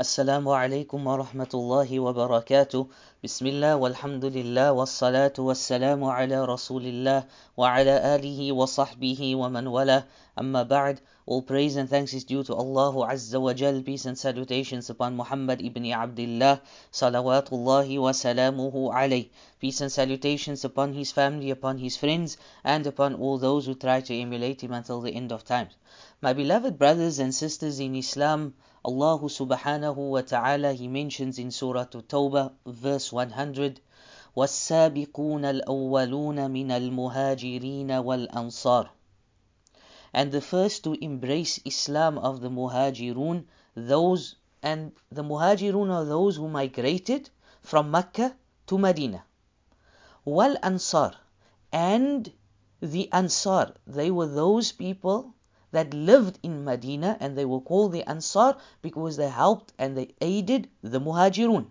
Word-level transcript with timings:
السلام 0.00 0.48
عليكم 0.48 1.06
ورحمة 1.06 1.52
الله 1.54 2.00
وبركاته 2.00 2.86
بسم 3.24 3.46
الله 3.46 3.76
والحمد 3.76 4.24
لله 4.24 4.72
والصلاة 4.72 5.36
والسلام 5.38 6.04
على 6.04 6.44
رسول 6.44 6.84
الله 6.86 7.24
وعلى 7.56 7.94
آله 8.16 8.52
وصحبه 8.52 9.36
ومن 9.36 9.66
والاه 9.66 10.04
أما 10.40 10.62
بعد 10.62 10.96
All 11.28 11.42
praise 11.42 11.76
and 11.76 11.88
thanks 11.90 12.14
is 12.14 12.24
due 12.24 12.42
to 12.42 12.54
Allah 12.54 13.06
Azza 13.12 13.38
wa 13.38 13.52
Jal. 13.52 13.80
Peace 13.82 14.06
and 14.06 14.18
salutations 14.18 14.88
upon 14.90 15.14
Muhammad 15.14 15.60
ibn 15.62 15.84
Abdullah. 15.92 16.60
Salawatullahi 16.90 18.00
wa 18.00 18.10
salamuhu 18.10 18.90
alayh. 18.90 19.28
Peace 19.61 19.81
and 19.81 19.91
salutations 19.91 20.63
upon 20.63 20.93
his 20.93 21.11
family, 21.11 21.49
upon 21.49 21.79
his 21.79 21.97
friends, 21.97 22.37
and 22.63 22.85
upon 22.85 23.15
all 23.15 23.39
those 23.39 23.65
who 23.65 23.73
try 23.73 23.99
to 23.99 24.13
emulate 24.13 24.61
him 24.61 24.71
until 24.71 25.01
the 25.01 25.15
end 25.15 25.31
of 25.31 25.43
time. 25.43 25.67
My 26.21 26.31
beloved 26.33 26.77
brothers 26.77 27.17
and 27.17 27.33
sisters 27.33 27.79
in 27.79 27.95
Islam, 27.95 28.53
Allah 28.85 29.17
subhanahu 29.17 29.95
wa 29.95 30.21
ta'ala, 30.21 30.73
He 30.73 30.87
mentions 30.87 31.39
in 31.39 31.49
Surah 31.49 31.85
Tawbah, 31.85 32.51
verse 32.67 33.11
100, 33.11 33.81
وَالسَّابِقُونَ 34.35 35.61
الْأَوَّلُونَ 35.63 36.35
مِنَ 36.51 36.67
الْمُهَاجِرِينَ 36.67 37.87
وَالْأَنصَارِ 37.87 38.89
and 40.13 40.31
the 40.31 40.41
first 40.41 40.83
to 40.83 40.93
embrace 41.03 41.59
Islam 41.65 42.17
of 42.19 42.41
the 42.41 42.49
Muhajirun, 42.49 43.43
those 43.75 44.35
and 44.61 44.91
the 45.11 45.23
Muhajirun 45.23 45.91
are 45.91 46.05
those 46.05 46.35
who 46.37 46.47
migrated 46.47 47.29
from 47.61 47.91
Mecca 47.91 48.35
to 48.67 48.77
Medina. 48.77 49.23
Wal 50.25 50.57
Ansar 50.61 51.13
and 51.71 52.31
the 52.81 53.11
Ansar, 53.11 53.73
they 53.87 54.11
were 54.11 54.27
those 54.27 54.71
people 54.71 55.33
that 55.71 55.93
lived 55.93 56.39
in 56.43 56.63
Medina 56.63 57.17
and 57.19 57.37
they 57.37 57.45
were 57.45 57.61
called 57.61 57.91
the 57.91 58.03
Ansar 58.03 58.57
because 58.81 59.17
they 59.17 59.29
helped 59.29 59.73
and 59.79 59.97
they 59.97 60.13
aided 60.21 60.69
the 60.81 60.99
Muhajirun. 60.99 61.67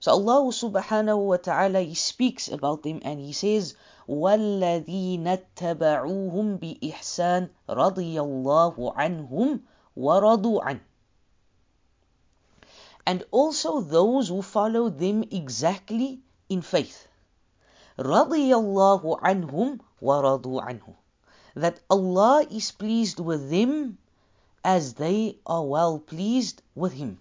So 0.00 0.10
Allah 0.12 0.50
subhanahu 0.50 1.26
wa 1.26 1.36
ta'ala 1.36 1.80
he 1.80 1.94
speaks 1.94 2.48
about 2.48 2.82
them 2.82 3.00
and 3.04 3.20
he 3.20 3.32
says 3.32 3.76
والذين 4.08 5.24
اتبعوهم 5.24 6.56
بإحسان 6.58 7.48
رضي 7.70 8.20
الله 8.20 8.94
عنهم 8.96 9.60
ورضوا 9.96 10.62
عنه 10.64 10.80
and 13.06 13.24
also 13.30 13.80
those 13.80 14.28
who 14.28 14.42
follow 14.42 14.88
them 14.88 15.22
exactly 15.30 16.20
in 16.48 16.62
faith 16.62 17.08
رضي 17.98 18.54
الله 18.54 19.18
عنهم 19.20 19.78
ورضوا 20.00 20.62
عنه 20.62 20.94
that 21.54 21.80
Allah 21.90 22.46
is 22.50 22.70
pleased 22.70 23.20
with 23.20 23.50
them 23.50 23.98
as 24.64 24.94
they 24.94 25.38
are 25.46 25.64
well 25.64 25.98
pleased 25.98 26.62
with 26.74 26.92
him 26.92 27.18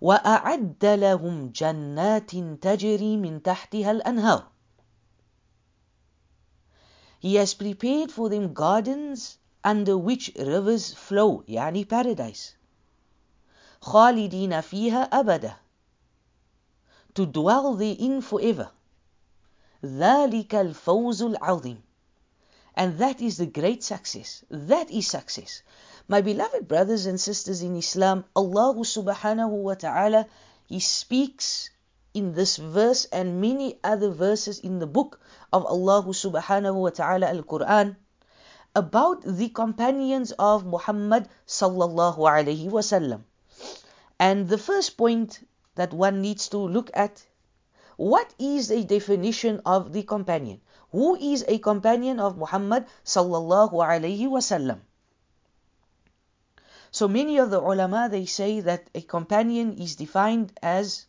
وأعد 0.00 0.84
لهم 0.84 1.52
جنات 1.52 2.30
تجري 2.62 3.16
من 3.16 3.42
تحتها 3.42 3.90
الأنهار 3.90 4.46
He 7.20 7.34
has 7.34 7.52
prepared 7.52 8.10
for 8.10 8.30
them 8.30 8.54
gardens 8.54 9.36
under 9.62 9.98
which 9.98 10.32
rivers 10.38 10.94
flow, 10.94 11.44
يعني 11.46 11.86
paradise. 11.86 12.54
خالدين 13.82 14.60
فيها 14.60 15.02
أبدا 15.02 15.56
To 17.14 17.26
dwell 17.26 17.74
therein 17.74 18.20
forever. 18.20 18.70
ذلك 19.84 20.54
الفوز 20.54 21.22
العظيم 21.22 21.78
And 22.74 22.98
that 22.98 23.20
is 23.20 23.36
the 23.36 23.46
great 23.46 23.82
success. 23.82 24.44
That 24.50 24.90
is 24.90 25.06
success. 25.06 25.62
My 26.08 26.20
beloved 26.20 26.66
brothers 26.66 27.06
and 27.06 27.20
sisters 27.20 27.62
in 27.62 27.76
Islam, 27.76 28.24
Allah 28.34 28.74
subhanahu 28.74 29.50
wa 29.50 29.74
ta'ala, 29.74 30.26
He 30.66 30.80
speaks 30.80 31.70
in 32.14 32.32
this 32.34 32.56
verse 32.56 33.04
and 33.12 33.40
many 33.40 33.78
other 33.84 34.10
verses 34.10 34.58
in 34.58 34.78
the 34.78 34.86
book 34.86 35.20
of 35.52 35.64
Allah 35.66 36.02
subhanahu 36.02 36.74
wa 36.74 36.90
ta'ala 36.90 37.28
al-Quran 37.28 37.96
about 38.74 39.22
the 39.22 39.48
companions 39.48 40.32
of 40.38 40.66
Muhammad 40.66 41.28
sallallahu 41.46 42.18
alayhi 42.18 42.70
wasallam. 42.70 43.22
And 44.18 44.48
the 44.48 44.58
first 44.58 44.96
point 44.96 45.46
that 45.74 45.92
one 45.92 46.20
needs 46.20 46.48
to 46.48 46.58
look 46.58 46.90
at 46.94 47.24
what 47.96 48.32
is 48.38 48.70
a 48.70 48.82
definition 48.84 49.60
of 49.66 49.92
the 49.92 50.02
companion? 50.02 50.60
Who 50.92 51.16
is 51.16 51.44
a 51.46 51.58
companion 51.58 52.18
of 52.18 52.38
Muhammad 52.38 52.86
sallallahu 53.04 53.72
alayhi 53.72 54.26
wasallam? 54.26 54.80
So 56.90 57.06
many 57.08 57.38
of 57.38 57.50
the 57.50 57.60
ulama 57.60 58.08
they 58.10 58.26
say 58.26 58.60
that 58.60 58.88
a 58.94 59.02
companion 59.02 59.74
is 59.78 59.96
defined 59.96 60.52
as 60.62 61.06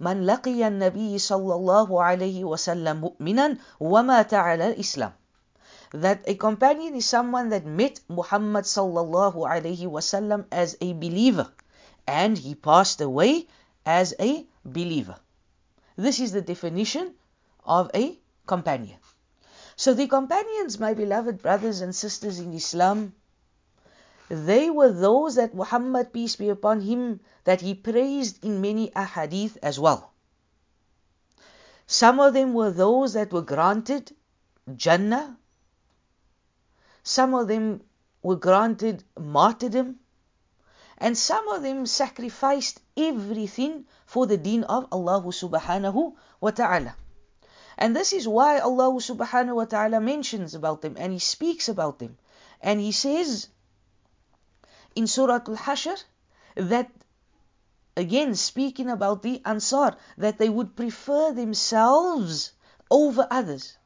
من 0.00 0.26
لقي 0.26 0.66
النبي 0.66 1.18
صلى 1.18 1.54
الله 1.54 2.02
عليه 2.02 2.44
وسلم 2.44 3.00
مؤمنا 3.00 3.58
ومات 3.80 4.34
على 4.34 4.74
الإسلام 4.74 5.12
that 5.94 6.24
a 6.26 6.34
companion 6.34 6.96
is 6.96 7.04
someone 7.06 7.50
that 7.50 7.66
met 7.66 8.00
Muhammad 8.08 8.64
sallallahu 8.64 9.46
alayhi 9.46 9.86
wasallam 9.86 10.46
as 10.50 10.76
a 10.80 10.92
believer 10.94 11.52
and 12.06 12.38
he 12.38 12.54
passed 12.54 13.00
away 13.00 13.46
as 13.87 14.13
a 14.19 14.45
believer. 14.65 15.15
This 15.95 16.19
is 16.19 16.33
the 16.33 16.41
definition 16.41 17.13
of 17.65 17.89
a 17.95 18.19
companion. 18.45 18.99
So 19.77 19.93
the 19.93 20.07
companions, 20.07 20.79
my 20.79 20.93
beloved 20.93 21.41
brothers 21.41 21.81
and 21.81 21.95
sisters 21.95 22.39
in 22.39 22.53
Islam, 22.53 23.13
they 24.29 24.69
were 24.69 24.91
those 24.91 25.35
that 25.35 25.55
Muhammad, 25.55 26.11
peace 26.11 26.35
be 26.35 26.49
upon 26.49 26.81
him, 26.81 27.21
that 27.45 27.61
he 27.61 27.73
praised 27.73 28.43
in 28.43 28.59
many 28.59 28.89
ahadith 28.91 29.57
as 29.63 29.79
well. 29.79 30.11
Some 31.85 32.19
of 32.19 32.33
them 32.33 32.53
were 32.53 32.71
those 32.71 33.13
that 33.13 33.31
were 33.31 33.41
granted 33.41 34.11
Jannah. 34.75 35.37
Some 37.03 37.33
of 37.33 37.47
them 37.47 37.81
were 38.21 38.35
granted 38.35 39.05
martyrdom. 39.17 39.99
And 40.97 41.17
some 41.17 41.47
of 41.49 41.61
them 41.61 41.85
sacrificed 41.85 42.81
everything 42.95 43.85
for 44.05 44.25
the 44.25 44.37
deen 44.37 44.63
of 44.63 44.87
Allah 44.91 45.21
subhanahu 45.21 46.15
wa 46.41 46.51
ta'ala. 46.51 46.95
And 47.77 47.95
this 47.95 48.13
is 48.13 48.27
why 48.27 48.57
Allah 48.59 48.91
subhanahu 48.93 49.55
wa 49.55 49.65
ta'ala 49.65 49.99
mentions 49.99 50.55
about 50.55 50.81
them 50.81 50.95
and 50.97 51.13
He 51.13 51.19
speaks 51.19 51.69
about 51.69 51.99
them. 51.99 52.17
And 52.61 52.79
He 52.79 52.91
says, 52.91 53.49
in 54.95 55.05
Surah 55.05 55.41
Al-Hashr 55.47 56.03
that 56.55 56.89
again 57.95 58.33
speaking 58.33 58.89
about 58.89 59.21
the 59.21 59.41
Ansar 59.45 59.95
that 60.17 60.39
they 60.39 60.49
would 60.49 60.75
prefer 60.75 61.31
themselves 61.31 62.53
over 62.89 63.27
others 63.29 63.77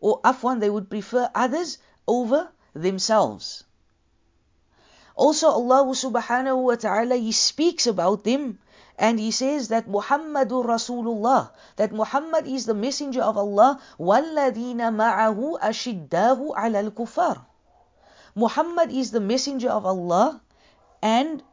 or 0.00 0.20
afwan 0.20 0.60
they 0.60 0.68
would 0.68 0.90
prefer 0.90 1.30
others 1.34 1.78
over 2.06 2.52
themselves 2.74 3.64
also 5.15 5.47
Allah 5.49 5.85
subhanahu 5.89 6.63
wa 6.63 6.75
ta'ala 6.75 7.15
he 7.15 7.31
speaks 7.31 7.87
about 7.87 8.23
them 8.23 8.59
and 8.97 9.19
he 9.19 9.31
says 9.31 9.67
that 9.69 9.87
Muhammadur 9.87 10.63
Rasulullah, 10.63 11.51
that 11.75 11.91
Muhammad 11.91 12.47
is 12.47 12.65
the 12.65 12.73
messenger 12.73 13.21
of 13.21 13.37
Allah, 13.37 13.79
وَالَّذِينَ 13.99 14.77
مَعَهُ 14.77 15.59
أَشِدَّاهُ 15.59 16.55
عَلَى 16.55 16.91
الْكُفَّارِ 16.91 17.45
Muhammad 18.35 18.91
is 18.91 19.11
the 19.11 19.19
messenger 19.19 19.69
of 19.69 19.85
Allah 19.85 20.41
and 21.01 21.43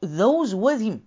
those 0.00 0.54
with 0.54 0.80
him. 0.80 1.06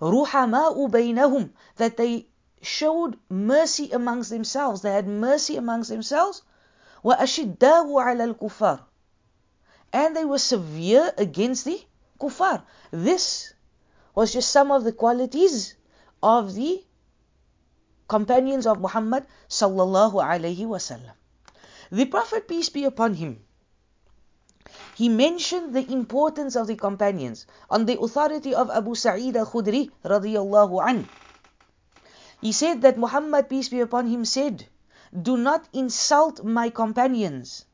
رُحَمَاءُ 0.00 0.90
بَيْنَهُمْ 0.90 1.50
That 1.76 1.96
they 1.96 2.26
showed 2.62 3.18
mercy 3.28 3.90
amongst 3.90 4.30
themselves. 4.30 4.82
They 4.82 4.92
had 4.92 5.06
mercy 5.06 5.56
amongst 5.56 5.90
themselves. 5.90 6.42
وَأَشِدَّاهُ 7.04 7.86
عَلَى 7.86 8.34
الْكُفَّارِ 8.34 8.80
and 9.93 10.15
they 10.15 10.25
were 10.25 10.39
severe 10.39 11.13
against 11.17 11.65
the 11.65 11.79
kuffar. 12.19 12.63
This 12.91 13.53
was 14.15 14.33
just 14.33 14.49
some 14.49 14.71
of 14.71 14.83
the 14.83 14.91
qualities 14.91 15.75
of 16.21 16.53
the 16.55 16.83
companions 18.07 18.65
of 18.67 18.81
Muhammad 18.81 19.25
sallallahu 19.47 20.17
alaihi 20.17 20.65
wasallam. 20.65 21.13
The 21.91 22.05
Prophet 22.05 22.47
peace 22.47 22.69
be 22.69 22.85
upon 22.85 23.13
him 23.13 23.45
he 24.95 25.09
mentioned 25.09 25.73
the 25.73 25.91
importance 25.91 26.55
of 26.55 26.67
the 26.67 26.75
companions 26.75 27.47
on 27.69 27.85
the 27.85 27.99
authority 27.99 28.53
of 28.53 28.69
Abu 28.69 28.93
Sa'id 28.93 29.35
al-Khudri 29.35 29.89
radiyallahu 30.05 30.87
an. 30.87 31.09
He 32.41 32.51
said 32.51 32.81
that 32.81 32.97
Muhammad, 32.97 33.49
peace 33.49 33.69
be 33.69 33.79
upon 33.79 34.07
him, 34.07 34.25
said, 34.25 34.67
Do 35.09 35.37
not 35.37 35.67
insult 35.73 36.43
my 36.43 36.69
companions. 36.69 37.65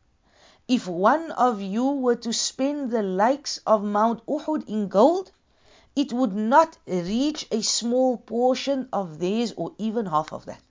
If 0.69 0.88
one 0.88 1.31
of 1.31 1.62
you 1.63 1.83
were 1.83 2.18
to 2.18 2.31
spend 2.31 2.92
the 2.92 3.01
likes 3.01 3.60
of 3.66 3.83
Mount 3.83 4.24
Uhud 4.27 4.69
in 4.69 4.88
gold, 4.88 5.31
it 5.95 6.13
would 6.13 6.36
not 6.36 6.77
reach 6.86 7.48
a 7.50 7.63
small 7.63 8.18
portion 8.18 8.88
of 8.94 9.18
theirs 9.18 9.51
or 9.57 9.74
even 9.80 10.06
half 10.06 10.31
of 10.31 10.45
that. 10.45 10.62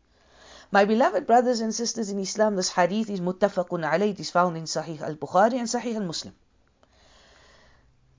My 0.70 0.84
beloved 0.84 1.26
brothers 1.26 1.60
and 1.60 1.74
sisters 1.74 2.10
in 2.10 2.20
Islam, 2.20 2.54
this 2.54 2.68
hadith 2.68 3.10
is 3.10 3.20
muttafaqun 3.20 3.82
alayh. 3.82 4.10
It 4.10 4.20
is 4.20 4.30
found 4.30 4.56
in 4.56 4.66
Sahih 4.66 5.00
al-Bukhari 5.00 5.58
and 5.58 5.66
Sahih 5.66 5.96
al-Muslim. 5.96 6.34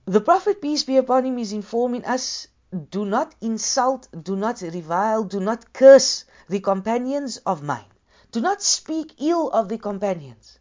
The 0.03 0.19
Prophet, 0.19 0.61
peace 0.61 0.83
be 0.83 0.97
upon 0.97 1.23
him, 1.23 1.39
is 1.39 1.53
informing 1.53 2.03
us 2.03 2.49
do 2.91 3.05
not 3.05 3.33
insult, 3.39 4.09
do 4.21 4.35
not 4.35 4.59
revile, 4.59 5.23
do 5.23 5.39
not 5.39 5.71
curse 5.71 6.25
the 6.49 6.59
companions 6.59 7.37
of 7.45 7.63
mine. 7.63 7.91
Do 8.33 8.41
not 8.41 8.61
speak 8.61 9.15
ill 9.21 9.49
of 9.49 9.69
the 9.69 9.77
companions. 9.77 10.58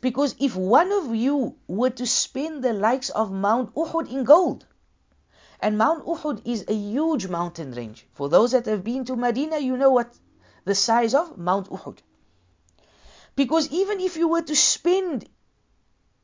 Because 0.00 0.36
if 0.38 0.54
one 0.54 0.92
of 0.92 1.14
you 1.14 1.56
were 1.66 1.90
to 1.90 2.06
spend 2.06 2.62
the 2.62 2.72
likes 2.72 3.10
of 3.10 3.32
Mount 3.32 3.74
Uhud 3.74 4.10
in 4.10 4.24
gold, 4.24 4.66
and 5.60 5.76
Mount 5.76 6.04
Uhud 6.06 6.42
is 6.44 6.64
a 6.68 6.74
huge 6.74 7.26
mountain 7.26 7.72
range. 7.72 8.06
For 8.12 8.28
those 8.28 8.52
that 8.52 8.66
have 8.66 8.84
been 8.84 9.04
to 9.06 9.16
Medina, 9.16 9.58
you 9.58 9.76
know 9.76 9.90
what 9.90 10.16
the 10.64 10.74
size 10.74 11.14
of 11.14 11.36
Mount 11.36 11.68
Uhud. 11.68 11.98
Because 13.34 13.68
even 13.70 14.00
if 14.00 14.16
you 14.16 14.28
were 14.28 14.42
to 14.42 14.54
spend 14.54 15.28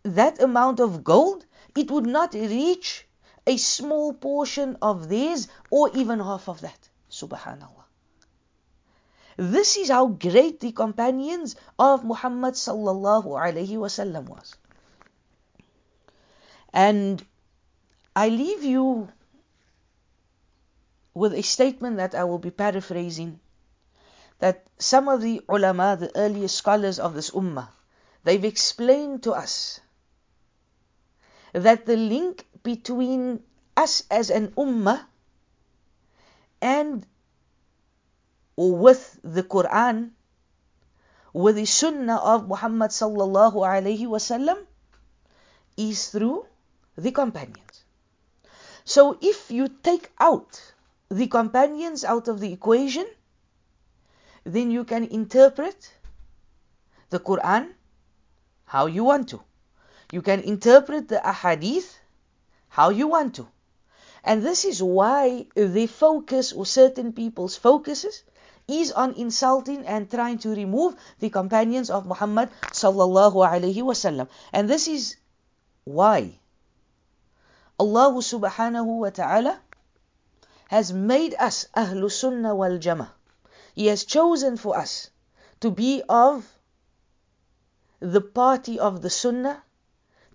that 0.04 0.40
amount 0.40 0.80
of 0.80 1.02
gold, 1.02 1.46
it 1.76 1.90
would 1.90 2.06
not 2.06 2.34
reach 2.34 3.08
a 3.46 3.56
small 3.56 4.12
portion 4.12 4.76
of 4.80 5.08
theirs 5.08 5.48
or 5.70 5.90
even 5.94 6.20
half 6.20 6.48
of 6.48 6.60
that. 6.60 6.88
Subhanallah. 7.10 7.83
This 9.36 9.76
is 9.76 9.88
how 9.88 10.06
great 10.06 10.60
the 10.60 10.72
companions 10.72 11.56
of 11.78 12.04
Muhammad 12.04 12.54
sallallahu 12.54 13.26
alaihi 13.26 13.76
wasallam 13.76 14.28
was. 14.28 14.54
And 16.72 17.24
I 18.14 18.28
leave 18.28 18.62
you 18.62 19.08
with 21.14 21.34
a 21.34 21.42
statement 21.42 21.96
that 21.96 22.14
I 22.14 22.24
will 22.24 22.38
be 22.38 22.50
paraphrasing 22.50 23.40
that 24.38 24.66
some 24.78 25.08
of 25.08 25.22
the 25.22 25.40
ulama, 25.48 25.96
the 25.98 26.10
earliest 26.16 26.56
scholars 26.56 26.98
of 26.98 27.14
this 27.14 27.30
ummah, 27.30 27.68
they've 28.24 28.44
explained 28.44 29.22
to 29.22 29.32
us 29.32 29.80
that 31.52 31.86
the 31.86 31.96
link 31.96 32.46
between 32.62 33.42
us 33.76 34.02
as 34.10 34.30
an 34.30 34.48
ummah 34.58 35.06
and 36.60 37.06
or 38.56 38.76
with 38.76 39.18
the 39.22 39.42
Quran, 39.42 40.10
with 41.32 41.56
the 41.56 41.64
Sunnah 41.64 42.16
of 42.16 42.48
Muhammad 42.48 42.90
sallallahu 42.90 43.54
alaihi 43.54 44.06
wasallam, 44.06 44.58
is 45.76 46.08
through 46.10 46.46
the 46.96 47.10
companions. 47.10 47.84
So 48.84 49.18
if 49.20 49.50
you 49.50 49.68
take 49.68 50.10
out 50.18 50.60
the 51.08 51.26
companions 51.26 52.04
out 52.04 52.28
of 52.28 52.40
the 52.40 52.52
equation, 52.52 53.06
then 54.44 54.70
you 54.70 54.84
can 54.84 55.04
interpret 55.04 55.92
the 57.10 57.18
Quran 57.18 57.72
how 58.66 58.86
you 58.86 59.04
want 59.04 59.28
to. 59.30 59.40
You 60.12 60.22
can 60.22 60.40
interpret 60.40 61.08
the 61.08 61.20
ahadith 61.24 61.96
how 62.68 62.90
you 62.90 63.08
want 63.08 63.34
to. 63.36 63.48
And 64.22 64.42
this 64.42 64.64
is 64.64 64.82
why 64.82 65.46
the 65.54 65.86
focus 65.86 66.52
or 66.52 66.66
certain 66.66 67.12
people's 67.12 67.56
focuses 67.56 68.22
is 68.66 68.92
on 68.92 69.12
insulting 69.14 69.86
and 69.86 70.10
trying 70.10 70.38
to 70.38 70.50
remove 70.50 70.96
the 71.18 71.30
companions 71.30 71.90
of 71.90 72.06
Muhammad 72.06 72.48
sallallahu 72.72 73.44
alaihi 73.44 73.82
wasallam. 73.82 74.28
And 74.52 74.68
this 74.68 74.88
is 74.88 75.16
why 75.84 76.40
Allah 77.78 78.12
subhanahu 78.14 79.00
wa 79.00 79.10
ta'ala 79.10 79.60
has 80.68 80.92
made 80.92 81.34
us 81.38 81.66
Ahlu 81.76 82.10
Sunnah 82.10 82.54
wal 82.54 82.78
Jama'ah. 82.78 83.10
He 83.74 83.86
has 83.88 84.04
chosen 84.04 84.56
for 84.56 84.78
us 84.78 85.10
to 85.60 85.70
be 85.70 86.02
of 86.08 86.46
the 88.00 88.20
party 88.20 88.78
of 88.78 89.02
the 89.02 89.10
Sunnah, 89.10 89.62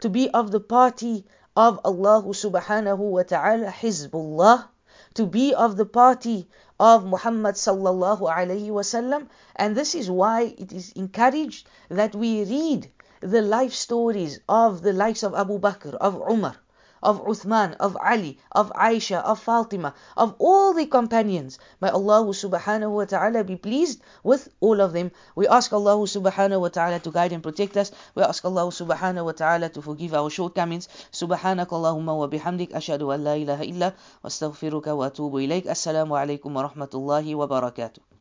to 0.02 0.10
be 0.10 0.30
of 0.30 0.52
the 0.52 0.60
party 0.60 1.26
of 1.56 1.80
Allah 1.84 2.24
subhanahu 2.24 3.00
wa 3.00 3.24
ta'ala, 3.24 3.72
Hizbullah, 3.72 4.68
to 5.20 5.26
be 5.26 5.54
of 5.54 5.76
the 5.76 5.86
party 5.86 6.48
of 6.80 7.06
Muhammad 7.06 7.56
sallallahu 7.56 8.22
alayhi 8.22 8.70
wasallam. 8.70 9.28
And 9.58 9.76
this 9.76 9.94
is 9.94 10.10
why 10.10 10.56
it 10.58 10.72
is 10.72 10.94
encouraged 10.94 11.68
that 11.90 12.16
we 12.16 12.46
read 12.46 12.90
the 13.20 13.42
life 13.42 13.74
stories 13.74 14.40
of 14.48 14.82
the 14.82 14.94
likes 14.94 15.22
of 15.24 15.34
Abu 15.36 15.60
Bakr, 15.60 15.94
of 15.96 16.16
Umar, 16.16 16.56
of 17.02 17.24
Uthman, 17.26 17.76
of 17.80 17.98
Ali, 18.04 18.38
of 18.52 18.72
Aisha, 18.74 19.24
of 19.24 19.40
Fatima, 19.40 19.94
of 20.18 20.36
all 20.40 20.74
the 20.74 20.86
companions. 20.86 21.60
May 21.82 21.90
Allah 21.90 22.24
subhanahu 22.26 22.92
wa 22.92 23.06
ta'ala 23.06 23.44
be 23.44 23.56
pleased 23.56 24.02
with 24.24 24.50
all 24.60 24.82
of 24.82 24.94
them. 24.94 25.12
We 25.36 25.48
ask 25.48 25.72
Allah 25.74 25.98
subhanahu 25.98 26.62
wa 26.62 26.70
ta'ala 26.70 27.00
to 27.00 27.12
guide 27.12 27.32
and 27.32 27.44
protect 27.44 27.78
us. 27.78 27.92
We 28.16 28.24
ask 28.24 28.44
Allah 28.44 28.68
subhanahu 28.68 29.26
wa 29.26 29.32
ta'ala 29.32 29.70
to 29.70 29.82
forgive 29.82 30.14
our 30.14 30.30
shortcomings. 30.30 30.88
Subhanak 31.12 31.68
Allahumma 31.68 32.18
wa 32.18 32.28
bihamdik 32.28 32.72
ashadu 32.72 33.14
an 33.14 33.24
la 33.24 33.34
ilaha 33.34 33.64
illa 33.64 33.94
wa 34.24 34.30
astaghfiruka 34.30 34.96
wa 34.96 35.10
atubu 35.10 35.40
ilayk. 35.46 35.66
Assalamu 35.66 36.18
alaikum 36.18 36.50